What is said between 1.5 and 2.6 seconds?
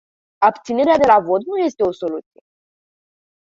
este o soluție.